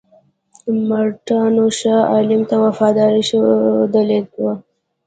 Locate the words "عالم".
2.11-2.41